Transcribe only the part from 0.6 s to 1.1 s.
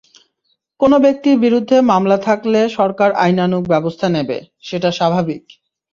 কোনো